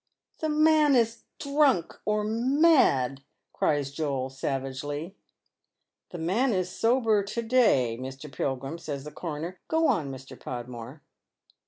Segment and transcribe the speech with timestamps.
[0.41, 3.21] "The man is drunk or mad!"
[3.53, 5.15] cries Joel, savagely."
[6.11, 8.33] The man is sober to day, Mr.
[8.33, 10.35] Pilgrim," says the coroner." Go on, Mr.
[10.39, 11.03] Podmore."